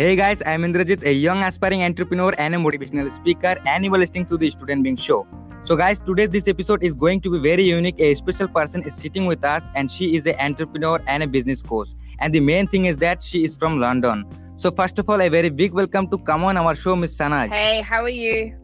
[0.00, 3.98] Hey guys, I'm Indrajit, a young aspiring entrepreneur and a motivational speaker, and you are
[3.98, 5.26] listening to the Student Being Show.
[5.60, 8.00] So, guys, today this episode is going to be very unique.
[8.00, 11.62] A special person is sitting with us, and she is an entrepreneur and a business
[11.62, 11.90] coach.
[12.18, 14.24] And the main thing is that she is from London.
[14.56, 17.50] So, first of all, a very big welcome to come on our show, Miss Sanaj.
[17.50, 18.56] Hey, how are you?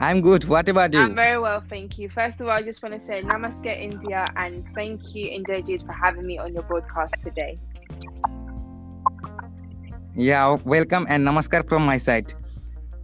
[0.00, 0.44] I'm good.
[0.44, 1.00] What about you?
[1.00, 2.10] I'm very well, thank you.
[2.10, 5.92] First of all, I just want to say Namaste, India, and thank you, Indrajit, for
[5.92, 7.58] having me on your broadcast today.
[10.14, 12.34] Yeah, welcome and namaskar from my side.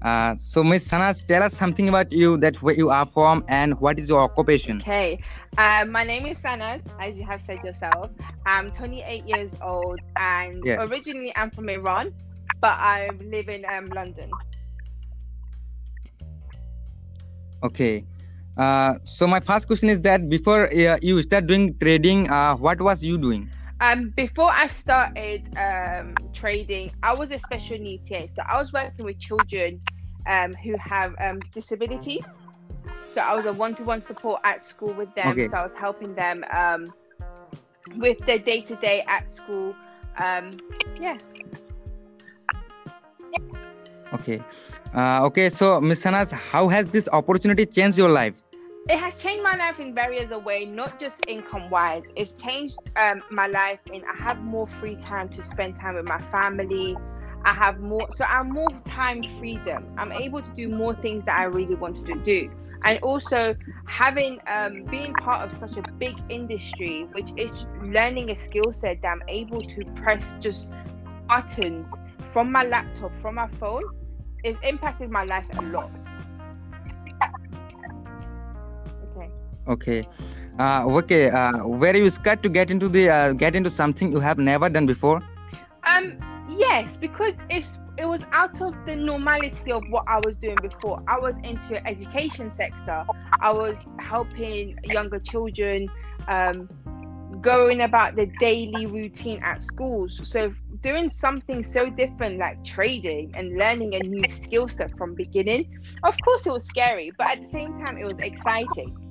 [0.03, 3.79] Uh, so, Miss Sanaj, tell us something about you, that where you are from, and
[3.81, 4.81] what is your occupation.
[4.83, 5.19] Okay,
[5.57, 8.11] um, my name is Sanaz, as you have said yourself.
[8.47, 10.85] I'm 28 years old, and Yeah.
[10.85, 12.13] originally I'm from Iran,
[12.61, 14.31] but I live in um, London.
[17.63, 18.05] Okay.
[18.57, 22.81] Uh, so my first question is that before uh, you start doing trading, uh, what
[22.81, 23.51] was you doing?
[23.81, 28.27] Um, before I started um, trading, I was a special needs TA.
[28.35, 29.81] So I was working with children
[30.27, 32.25] um, who have um, disabilities.
[33.07, 35.29] So I was a one-to-one support at school with them.
[35.29, 35.49] Okay.
[35.49, 36.93] So I was helping them um,
[37.97, 39.77] with their day-to-day at school.
[40.19, 40.59] Um,
[41.01, 41.17] yeah.
[44.13, 44.43] Okay.
[44.93, 45.51] Uh, okay.
[45.51, 48.48] So Miss Sanaz, how has this opportunity changed your life?
[48.89, 52.05] It has changed my life in various a way, not just income-wise.
[52.17, 56.07] It's changed um, my life in I have more free time to spend time with
[56.07, 56.97] my family.
[57.45, 59.95] I have more, so I'm more time freedom.
[59.99, 62.51] I'm able to do more things that I really wanted to do.
[62.85, 63.55] And also
[63.87, 69.03] having um, being part of such a big industry, which is learning a skill set
[69.03, 70.73] that I'm able to press just
[71.29, 71.93] buttons
[72.31, 73.83] from my laptop, from my phone,
[74.45, 75.91] it's impacted my life a lot.
[79.69, 80.07] Okay.
[80.59, 81.31] Uh, okay.
[81.31, 84.69] Uh, were you scared to get into the uh, get into something you have never
[84.69, 85.23] done before?
[85.87, 86.19] Um,
[86.57, 91.03] yes, because it's it was out of the normality of what I was doing before.
[91.09, 93.05] I was into education sector.
[93.41, 95.89] I was helping younger children,
[96.29, 96.69] um,
[97.41, 100.21] going about the daily routine at schools.
[100.25, 105.79] So doing something so different like trading and learning a new skill set from beginning,
[106.05, 109.08] of course it was scary, but at the same time it was exciting.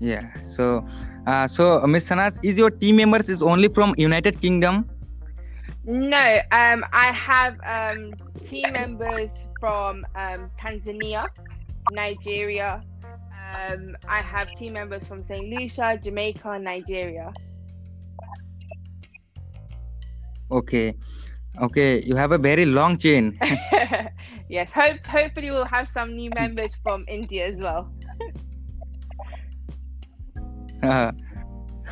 [0.00, 0.40] Yeah.
[0.42, 0.86] So,
[1.26, 4.88] uh, so Miss Sanaz, is your team members is only from United Kingdom?
[5.86, 11.28] No, um, I have um, team members from um, Tanzania,
[11.92, 12.82] Nigeria.
[13.54, 15.46] Um, I have team members from St.
[15.48, 17.32] Lucia, Jamaica, Nigeria.
[20.50, 20.94] Okay.
[21.60, 22.02] Okay.
[22.02, 23.38] You have a very long chain.
[24.48, 27.92] yes, hope hopefully we'll have some new members from India as well.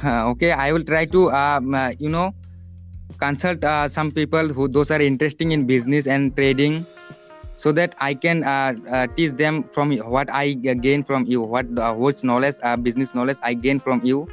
[0.03, 2.35] Uh, okay, I will try to, um, uh, you know,
[3.19, 6.85] consult uh, some people who those are interesting in business and trading,
[7.55, 11.67] so that I can uh, uh, teach them from what I gain from you, what
[11.79, 14.27] uh, which knowledge, uh, business knowledge I gain from you,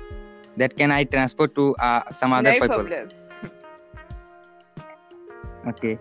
[0.58, 2.82] that can I transfer to uh, some other no people.
[2.82, 3.10] problem.
[5.68, 6.00] Okay.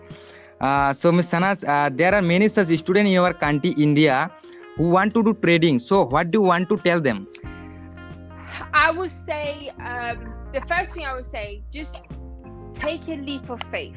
[0.59, 1.31] Uh, so, Ms.
[1.31, 4.31] Sanaz, uh, there are many such students in your country, India,
[4.75, 5.79] who want to do trading.
[5.79, 7.27] So, what do you want to tell them?
[8.73, 12.05] I would say um, the first thing I would say just
[12.73, 13.95] take a leap of faith.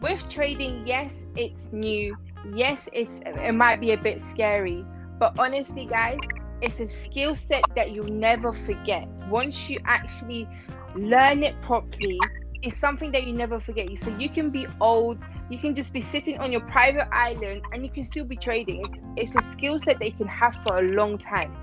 [0.00, 2.16] With trading, yes, it's new.
[2.54, 4.84] Yes, it's it might be a bit scary,
[5.18, 6.18] but honestly, guys,
[6.60, 9.08] it's a skill set that you'll never forget.
[9.30, 10.46] Once you actually
[10.94, 12.18] learn it properly,
[12.62, 13.88] it's something that you never forget.
[14.02, 15.18] So you can be old,
[15.50, 18.82] you can just be sitting on your private island, and you can still be trading.
[19.16, 21.54] It's, it's a skill set that you can have for a long time.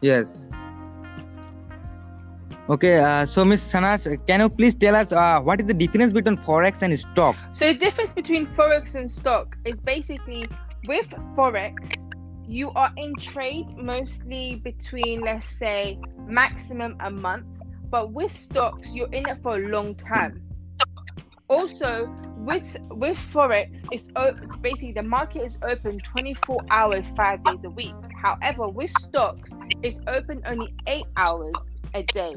[0.00, 0.48] Yes.
[2.68, 3.62] Okay, uh, so Ms.
[3.62, 7.36] Sanaz, can you please tell us uh, what is the difference between forex and stock?
[7.52, 10.48] So the difference between forex and stock is basically
[10.88, 11.76] with forex,
[12.48, 17.46] you are in trade mostly between let's say maximum a month,
[17.88, 20.42] but with stocks you're in it for a long time.
[21.48, 22.08] Also,
[22.38, 27.70] with with forex, it's o- basically the market is open 24 hours, five days a
[27.70, 27.94] week.
[28.20, 29.52] However, with stocks,
[29.82, 31.54] it's open only eight hours
[31.94, 32.34] a day,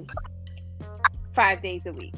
[1.33, 2.13] five days a week.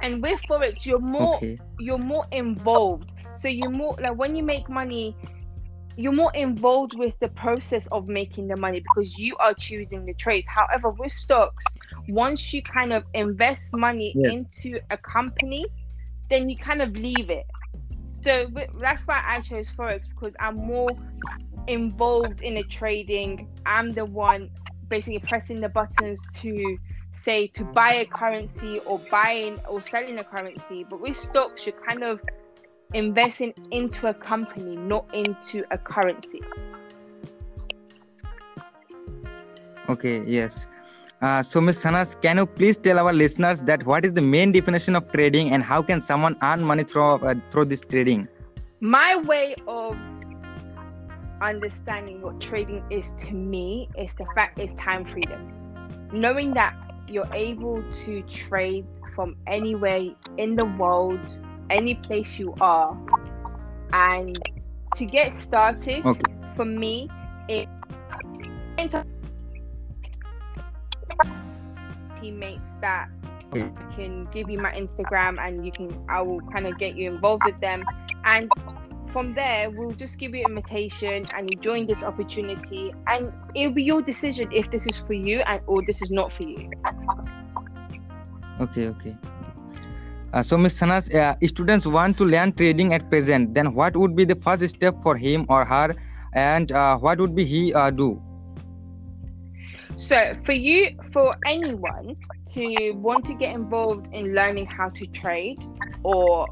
[0.00, 1.58] And with forex, you're more Okay.
[1.78, 3.10] you're more involved.
[3.36, 5.16] So you're more like when you make money,
[5.96, 10.14] you're more involved with the process of making the money because you are choosing the
[10.14, 10.46] trades.
[10.48, 11.74] However, with stocks,
[12.08, 14.34] once you kind of invest money Yes.
[14.34, 15.66] into a company,
[16.30, 17.46] then you kind of leave it.
[18.12, 18.46] So
[18.80, 20.98] that's why I chose forex because I'm more
[21.66, 23.46] involved in the trading.
[23.66, 24.50] I'm the one
[24.88, 26.78] basically pressing the buttons to
[27.12, 30.84] say to buy a currency or buying or selling a currency.
[30.84, 32.20] But with stocks, you're kind of
[32.94, 36.40] investing into a company, not into a currency.
[39.88, 40.66] Okay, yes.
[41.20, 41.84] Uh, so, Ms.
[41.84, 45.50] Sanaz, can you please tell our listeners that what is the main definition of trading
[45.50, 48.26] and how can someone earn money through uh, through this trading?
[48.80, 49.96] My way of
[51.40, 55.46] understanding what trading is to me is the fact is time freedom.
[56.12, 56.74] Knowing that
[57.08, 60.08] you're able to trade from anywhere
[60.38, 61.20] in the world,
[61.72, 62.96] any place you are,
[63.92, 64.38] and
[64.96, 66.32] to get started Okay.
[66.54, 67.08] for me,
[67.48, 67.68] it
[72.20, 73.08] teammates that
[73.52, 73.70] Okay.
[73.96, 77.42] can give you my Instagram and you can I will kind of get you involved
[77.44, 77.84] with them
[78.24, 78.50] and
[79.12, 83.82] from there we'll just give you invitation and you join this opportunity and it'll be
[83.82, 86.70] your decision if this is for you and or this is not for you.
[88.60, 89.16] Okay, okay.
[90.32, 90.80] Uh, so, Ms.
[90.80, 93.54] Sanaz, uh, students want to learn trading at present.
[93.54, 95.94] Then, what would be the first step for him or her,
[96.32, 98.20] and uh, what would be he uh, do?
[99.96, 102.16] So for you, for anyone
[102.52, 105.62] to want to get involved in learning how to trade
[106.02, 106.48] or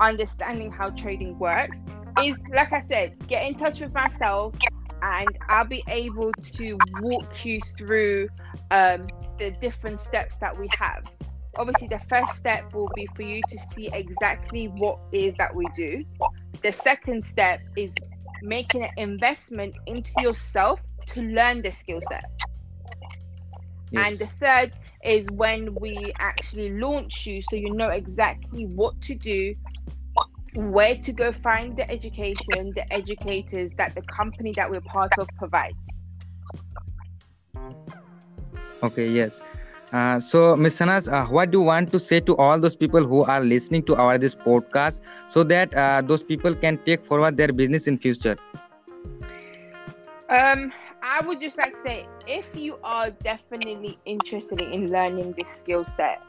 [0.00, 1.82] understanding how trading works,
[2.22, 4.54] is like I said, get in touch with myself
[5.02, 8.28] and I'll be able to walk you through
[8.70, 9.06] um,
[9.38, 11.04] the different steps that we have.
[11.58, 15.66] Obviously, the first step will be for you to see exactly what is that we
[15.74, 16.04] do.
[16.62, 17.92] The second step is
[18.42, 22.24] making an investment into yourself to learn the skill set.
[23.94, 24.72] And the third
[25.02, 29.54] is when we actually launch you so you know exactly what to do,
[30.54, 35.28] where to go find the education, the educators that the company that we're part of
[35.38, 36.00] provides.
[38.82, 39.40] Okay, yes.
[39.92, 40.80] Uh, so, Ms.
[40.80, 43.82] Sanaz, uh, what do you want to say to all those people who are listening
[43.84, 47.98] to our this podcast, so that uh, those people can take forward their business in
[47.98, 48.36] future?
[50.28, 50.72] Um,
[51.02, 55.84] I would just like to say if you are definitely interested in learning this skill
[55.84, 56.20] set,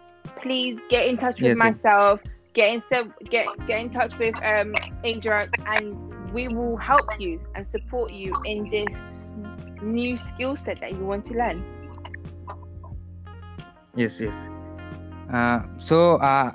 [0.42, 1.58] please get in touch with Yes, yes.
[1.58, 2.22] myself,
[2.54, 7.68] get in get get in touch with um Angel and we will help you and
[7.68, 9.30] support you in this
[9.82, 11.64] new skill set that you want to learn.
[13.98, 14.36] Yes, yes.
[15.34, 16.52] Uh, so, uh,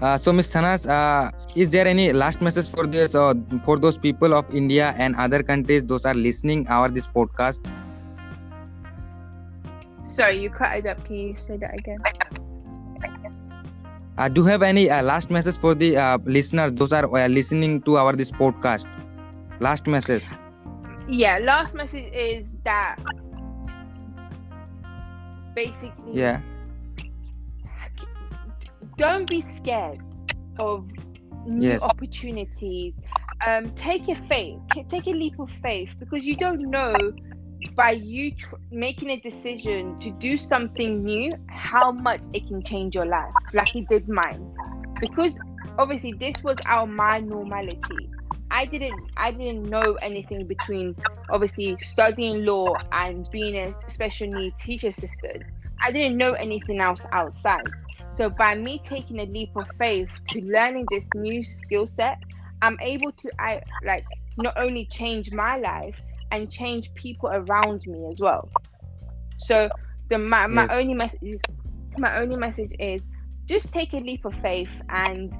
[0.00, 0.46] uh, so Ms.
[0.54, 3.34] Sanaz, uh, is there any last message for this or
[3.64, 7.58] for those people of India and other countries those are listening our this podcast?
[10.04, 11.04] Sorry, you cut it up.
[11.04, 11.98] Can you say that again?
[14.16, 17.26] Uh, do you have any uh, last message for the uh, listeners those are uh,
[17.26, 18.86] listening to our this podcast?
[19.60, 20.24] Last message.
[21.08, 22.96] Yeah, last message is that
[25.54, 26.40] basically Yeah.
[29.00, 29.98] Don't be scared
[30.58, 30.86] of
[31.46, 31.82] new Yes.
[31.82, 32.94] opportunities.
[33.46, 34.60] Um, take a faith,
[34.90, 37.12] take a leap of faith because you don't know
[37.76, 42.94] by you tr- making a decision to do something new how much it can change
[42.94, 44.44] your life, like it did mine.
[45.00, 45.36] Because
[45.78, 48.10] obviously this was our my normality.
[48.50, 50.96] I didn't I didn't know anything between
[51.30, 55.44] obviously studying law and being a special needs teacher assistant.
[55.82, 57.72] I didn't know anything else outside.
[58.08, 62.18] So by me taking a leap of faith to learning this new skill set,
[62.62, 65.96] I'm able to I like not only change my life
[66.30, 68.50] and change people around me as well.
[69.38, 69.70] So
[70.08, 70.70] the my, my Yes.
[70.70, 71.44] only message is
[71.96, 73.02] my only message is
[73.48, 75.32] just take a leap of faith and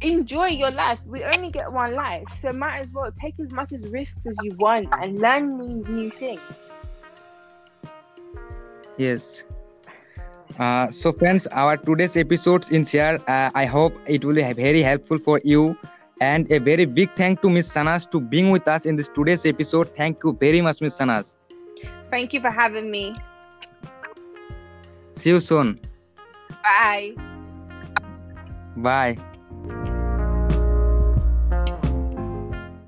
[0.00, 1.00] enjoy your life.
[1.06, 4.40] We only get one life, so might as well take as much as risks as
[4.42, 6.42] you want and learn new, new things.
[8.96, 9.44] Yes.
[10.58, 14.82] Uh, so friends, our today's episodes in here, uh, I hope it will be very
[14.82, 15.76] helpful for you.
[16.20, 19.44] And a very big thank to Miss Sanaz to being with us in this today's
[19.44, 19.94] episode.
[19.94, 21.34] Thank you very much, Miss Sanaz.
[22.10, 23.16] Thank you for having me.
[25.10, 25.80] See you soon.
[26.62, 27.14] Bye.
[28.76, 29.18] Bye.